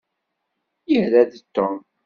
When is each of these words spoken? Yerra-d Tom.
Yerra-d 0.91 1.33
Tom. 1.55 1.75